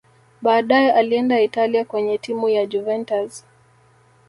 [0.41, 3.45] baadaye alienda italia kwenye timu ya juventus